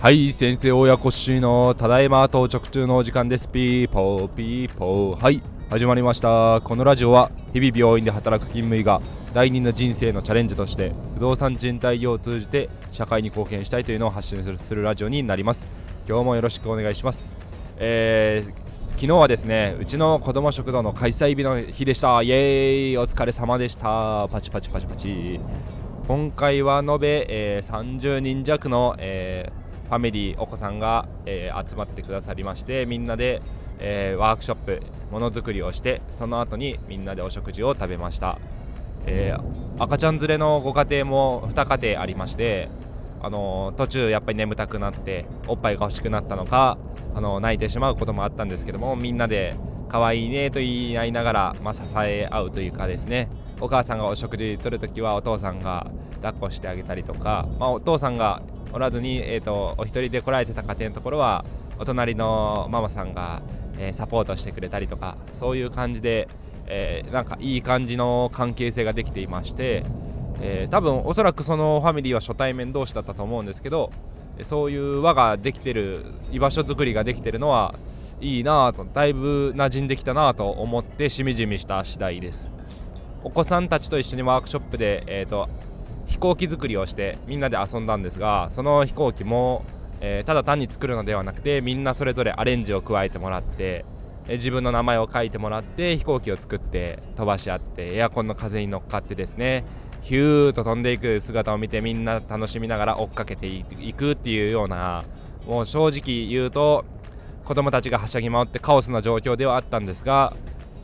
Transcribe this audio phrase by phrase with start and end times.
[0.00, 3.48] はい先生親子しのただいま到着中のお時間です。
[3.48, 5.22] ピーポーピーポー。
[5.22, 6.62] はい始まりました。
[6.62, 9.02] このラジオは日々病院で働く勤務医が
[9.34, 15.68] 第二の人生のチャレンジとして不動産賃貸業を通じて社会に貢献したいというのを発信するするラジオになります。
[16.08, 17.36] 今日もよろしくお願いします。
[17.76, 22.22] えー、昨日はですねうちの子ども食堂の開催日の日でした。
[22.22, 22.96] イエーイ。
[22.96, 24.28] お疲れ様でした。
[24.30, 25.40] パチパチパチパチ。
[26.06, 33.42] 今回は延べ、えー、30人弱の、えー、ファミリーお子さんが、えー、集まってくださりましてみんなで、
[33.78, 38.38] えー、ワークショップものづくりをしてその後にみんなでお食事を食べました、
[39.06, 42.68] えー、赤ちゃん連れのご家庭も2家庭ありまして
[43.22, 46.76] あの途中やっぱり眠たくなっておっぱいが欲しくなったのか
[47.14, 49.56] あの泣いてしまうこともあったんですけどもみんなで
[49.88, 53.28] 可愛いねと言い合いながら、まあ、支え合うというかですね。
[53.60, 55.86] お母さんがお食事とるときはお父さんが
[56.22, 61.44] 抱っこしてあげたりとか、まあ、お父さんがおらずに、えーと、お一人で来られてた家庭のところは
[61.78, 63.42] お隣のママさんが、
[63.78, 66.28] えー、サポートしてくれたりとかそういう感じで、
[66.66, 69.84] えー、なんかいい感じの関係性ができていまして
[70.40, 73.90] えー、多分おそらくそのファミリーは初対面同士だったと思うんですけど
[74.42, 77.74] そういう輪ができてる居場所作りができてるのは
[78.20, 82.50] いいなとだいぶ馴染んできたなと思ってしみじみした次第です。
[83.22, 85.48] お子さんたちと一緒にワークショップで、えーと、
[86.06, 89.64] 飛行機作りをしてみんなで遊んだんですがその飛行機も、
[90.02, 93.86] えー、ただ単に作るのではなくてみんなそれぞれアレンジを加えてもらって
[94.28, 99.64] え自分の名前を書いてもらって飛行機を作って飛ばし合ってエアコンの風に乗っかってですね
[100.04, 105.02] ヒューと飛んでいく姿を見てみんな楽しみながら追っかけていくっていうような
[105.46, 106.84] もう正直言うと
[107.46, 110.36] 子供たちがはしゃぎ回ってカオスな状況ではあったんですが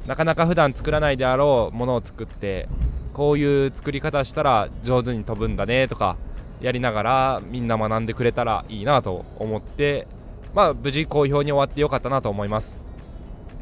[0.06, 2.66] なかなか普段作らないであろうものを作って
[3.12, 6.16] こういう作り方したら上手に飛ぶんだねとか
[6.62, 10.06] やりながらみんな学んでくれたらいいなと思って
[10.54, 12.80] まあ無事好評に終わってよかったなと思います。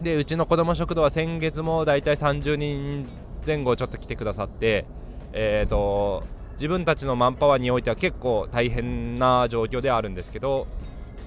[0.01, 3.09] でうちの子ども食堂は先月もだいたい30人
[3.45, 4.85] 前後ちょっと来てくださって
[5.33, 10.67] えーと、自分たちのマンパワーにおいては結構大変な状況ではあるんですけど、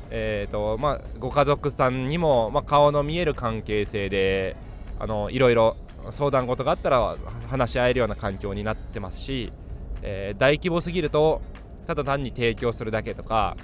[0.09, 4.57] えーとまあ、ご家族さんにも、まあ、顔の見える関係性で
[4.99, 5.77] あのいろいろ
[6.09, 7.15] 相談事があったら
[7.49, 9.53] 話し合えるような環境になってますし、
[10.01, 11.41] えー、大規模すぎると
[11.87, 13.55] ただ単に提供するだけとか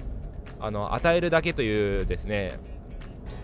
[0.60, 2.58] あの与えるだけというですね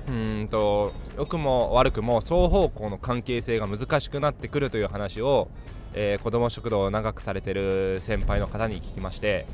[0.08, 5.48] うんと良くも悪くも双方向の関係性が難しくなってくるという話を
[5.94, 9.46] えー、子ども食堂を長くされてる先輩の方に聞きまして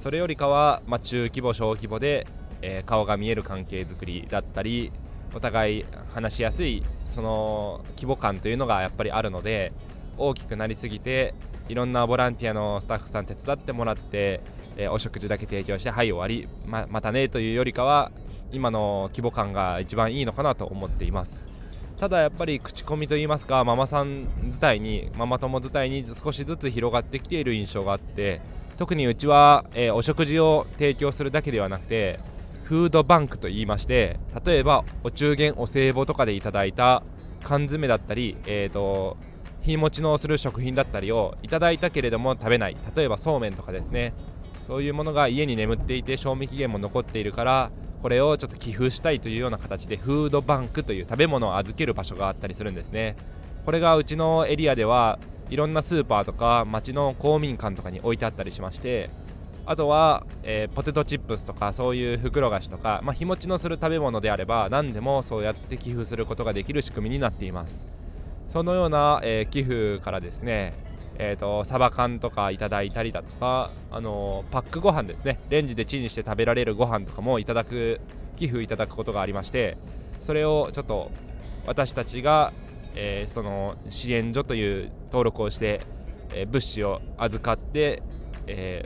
[0.00, 2.26] それよりかは、まあ、中規模小規模で、
[2.62, 4.90] えー、顔が見える関係づくりだったり
[5.34, 6.82] お互い話しやすい
[7.14, 9.72] その規模感というのがやっぱりあるので
[10.16, 11.34] 大きくなりすぎて
[11.68, 14.40] いろんなボランティアのスタッフさん手伝ってもらって、
[14.76, 18.10] えー、お食事だけ提供してはい終わりままたねというよりかは
[18.52, 21.48] 今の規模感が一番いいのかなと思っています。
[21.98, 28.40] ただやっぱり口コミといいますかママさん自体にママ友自体に少しずつ広がってきている印象があって
[28.76, 32.18] 特にうちは、えー、お食事を提供するだけではなくて
[32.64, 37.04] フードバンクと言いまして例えばお中元お歳暮とかでいただいた
[37.42, 39.16] 缶詰だったり、えーと、
[39.62, 42.76] 日持ちのする食品だったりをいただいたけれども食べない。
[42.96, 44.14] 例えばそうめんとかですね。
[44.66, 47.70] そういうものが家に眠っていて賞味期限も残っているから
[48.02, 53.16] これをちょっと寄付したいというような形でフードバンクという食べ物を預ける場所があったりするんですね。
[53.64, 59.10] これがうちのエリアではいろんなスーパーとか町の公民館とかに置いてあったりしまして
[59.66, 67.86] あとは、えー、ポテトチップスとかそういう袋菓子とか、まあ、日持ちのする食べ物であれば何でもそうやって寄付することができる仕組みになっています。
[68.48, 70.74] そのような、えー、寄付からですね
[71.18, 75.38] えーと、サバ缶とかいただいたりだとか、あの、パックご飯ですね。
[75.50, 78.00] レンジでチンして食べられるご飯とかもいただく
[78.36, 79.76] 寄付いただくことがありまして
[80.20, 81.10] それをちょっと
[81.66, 82.52] 私たちが、
[82.94, 85.80] えー、その支援所という登録をして、
[86.34, 88.02] えー、物資を預かって、
[88.46, 88.84] え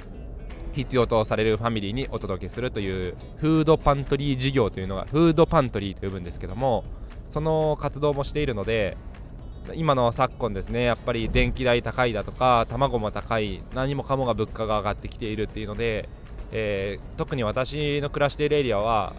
[0.74, 6.84] 必要とされるファミリーにお届けするというフードパントリー事業というのがフードパントリーと呼ぶんですけども
[7.30, 8.98] その活動もしているので
[9.74, 16.08] 今の昨今ですねやっぱり電気代高いだとか卵も高い何もかもが物価が上がってきているっていうので、
[16.52, 19.14] えー、特に私の暮らしているエリアは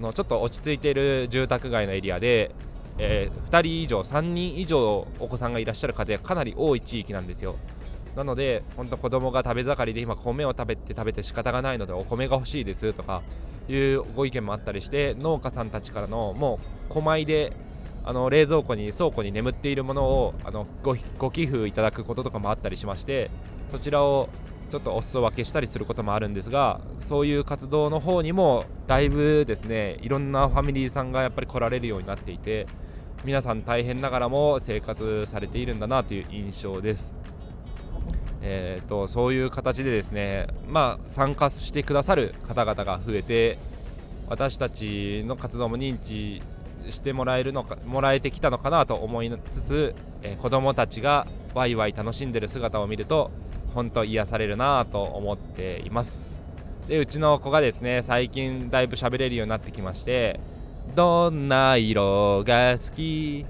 [0.00, 2.54] のちょっと落ち着いている住宅街のエリアで、
[2.98, 7.56] えー、2人以上3人以上お子さんがいらっしゃる家庭かなり多い地域なんですよ。
[8.16, 13.22] なので本当子供が食べ盛りで今米を食べて食べて仕方がないのでお米が欲しいですとか
[13.68, 16.58] いうご意見もあったりして農家さんたちからのも
[16.88, 17.52] う小米で
[18.04, 23.30] あの冷蔵庫に倉庫に眠っているものをあのごご寄付いただくこととかもあったりしまして
[23.70, 24.28] そちらを
[24.70, 32.66] ちょっとお裾分けしたりすることもあるんですがそういう活動の方にもだいぶですねいろんなファミリーさんがやっぱり来られるようになっていて
[33.24, 37.12] 皆さん大変ながらも生活されているんだなという印象です。
[38.42, 43.58] えーと、そういう形でですね、まあ、参加してくださる方々が増えて
[44.30, 46.40] 私たちの活動も認知
[46.88, 53.30] してもらえるのかもらえてきたのかなと思いつつ、えー、子どもたちがワイワイ楽しんでる姿を見ると
[53.74, 56.36] 本当癒されるなと思っています。
[56.88, 60.40] でうちの子がですね最近だいぶ喋れるようになってきまして
[60.96, 63.46] どんな色が好き？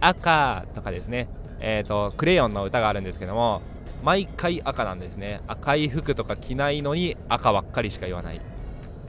[0.00, 1.28] 赤とかですね。
[1.60, 3.62] えっ、ー、とクレヨンの歌があるんですけども
[4.02, 5.40] 毎回赤なんですね。
[5.48, 8.40] 赤い服とか着ないのに赤ばっかりしか言わない。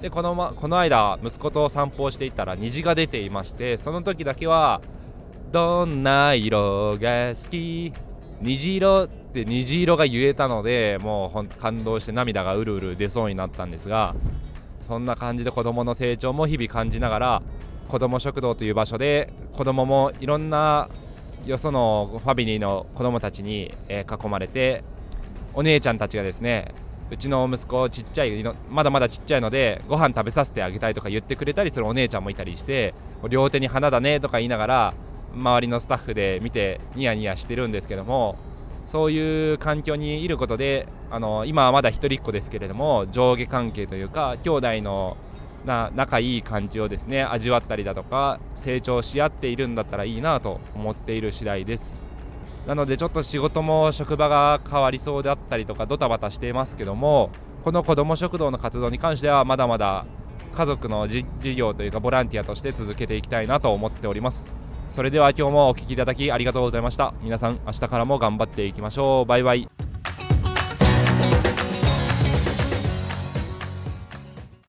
[0.01, 4.81] でこの,、ま、この間息子と散歩をしていたら虹が出ていましてその時だけは
[5.51, 7.91] 「どんな色が好き？
[8.41, 14.15] 虹色」って虹色が言えたのでもうほん感動して涙がうるうる出そうになったんですが
[14.81, 17.41] そんな感じで子どもの成長も日々感じながら
[17.89, 20.89] 子ども食堂という場所で子どももいろんな
[21.45, 24.83] よそのファミリーの子供たちに、囲まれて
[25.53, 26.73] お姉ちゃんたちがですね
[27.11, 32.93] うちの息子ちっちゃいのまだまだちっちゃいのでご飯食べさせてあげたいとか言ってくれたりするお姉ちゃんもいたりして
[33.29, 34.93] 両手に花だねとか言いながら
[35.33, 38.37] 周りのスタッフで見てニヤニヤしてるんですけども
[38.85, 45.17] そういう環境にいることであの今はまだ一人っ子ですけれども上下関係というか兄弟の
[45.65, 52.08] な仲いい感じをですね味わったりだとか成長し合っているんだったらいいなと思っている次第です。
[52.69, 57.31] なのでちょっと仕事も職場が変わりそうであったりとかドタバタしていますけども
[57.63, 60.05] この子ども食堂の活動に関してはまだまだ
[60.53, 61.25] 家族の事
[61.55, 64.51] 業というかボランティアとして続けていきたいなと思っております。
[64.89, 67.13] それでは今日もお聴きいただきありがとうございました。
[67.21, 69.25] 皆さん明日からも頑張っていきましょう。
[69.25, 69.78] バイバイ。